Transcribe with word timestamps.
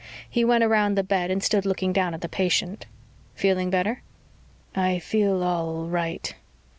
He 0.27 0.43
went 0.43 0.63
around 0.63 0.95
the 0.95 1.03
bed 1.03 1.29
and 1.29 1.43
stood 1.43 1.63
looking 1.63 1.93
down 1.93 2.15
at 2.15 2.21
the 2.21 2.27
patient. 2.27 2.87
"Feeling 3.35 3.69
better?" 3.69 4.01
"I 4.73 4.97
feel 4.97 5.43
all 5.43 5.85
right." 5.85 6.33